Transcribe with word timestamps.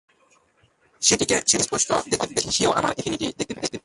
সেটিকে 1.01 1.35
স্পষ্ট 1.65 1.89
দেখতে 2.11 2.15
পাচ্ছি, 2.19 2.45
সেও 2.55 2.71
আমার 2.79 2.93
অ্যাফিনিটি 2.95 3.25
দেখতে 3.39 3.53
পেয়েছে। 3.57 3.77